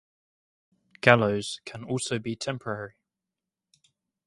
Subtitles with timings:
[1.01, 2.95] Gallows can also be temporary.